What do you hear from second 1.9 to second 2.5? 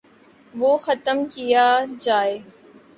جائے۔